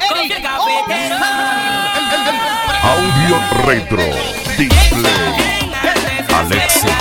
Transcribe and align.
con 0.09 0.19
el 0.21 0.41
cafetero. 0.41 1.17
Audio 2.81 3.37
Retro 3.67 4.05
Display. 4.57 5.35
Alex 6.33 6.77
es 6.77 6.95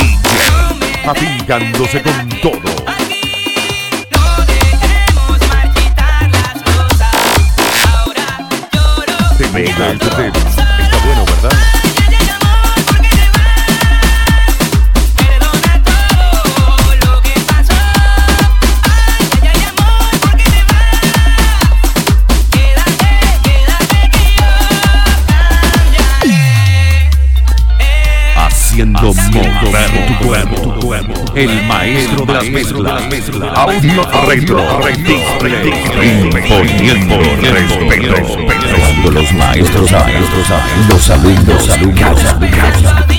DJ, 0.00 1.10
afincándose 1.10 2.02
con 2.02 2.28
todo. 2.40 2.74
Te 9.36 10.67
haciendo, 28.78 29.10
haciendo 29.10 30.06
tu 30.06 30.26
cuerpo, 30.26 30.80
cuerpo. 30.80 31.14
El 31.34 31.62
maestro 31.66 32.24
de 32.26 32.32
las 32.34 32.44
mezclas. 32.44 33.58
Audio 33.58 34.04
retro. 34.26 34.64
Imponiendo 36.02 37.18
respeto. 37.40 38.14
Cuando 38.78 39.10
los 39.10 39.32
maestros, 39.32 39.90
maestros, 39.90 40.48
los 40.88 41.10
alumnos, 41.10 41.68
alumnos, 41.70 42.26
alumnos. 42.26 43.17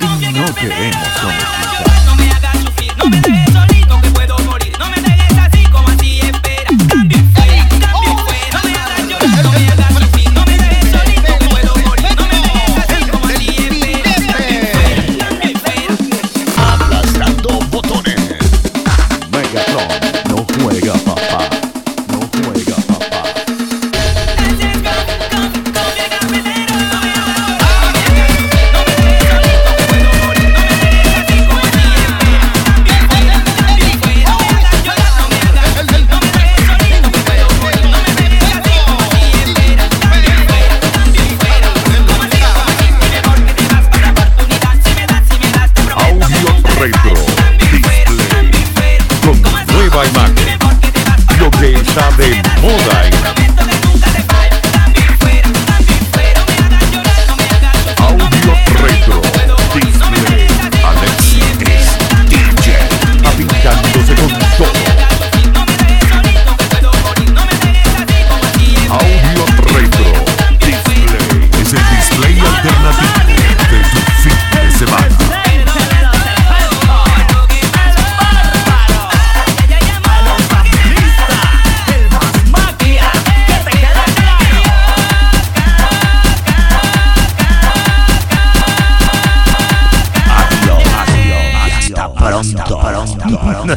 Y 0.00 0.32
no 0.32 0.54
queremos 0.56 1.08
conocer. 1.20 1.69
Kaymak. 50.00 50.39
pronto, 92.20 92.78
pronto, 92.78 93.38
pronto. 93.38 93.76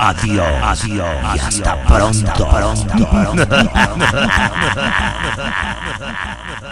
Adiós, 0.00 0.48
adiós, 0.62 1.08
y 1.34 1.38
hasta 1.38 1.76
pronto, 1.84 2.48
pronto, 2.48 3.06
pronto. 3.10 3.46